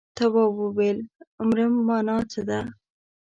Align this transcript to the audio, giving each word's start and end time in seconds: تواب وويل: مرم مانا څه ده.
تواب 0.17 0.53
وويل: 0.61 0.97
مرم 1.47 1.73
مانا 1.87 2.17
څه 2.31 2.41
ده. 2.49 2.59